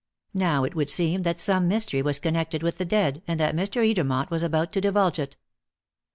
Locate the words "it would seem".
0.63-1.21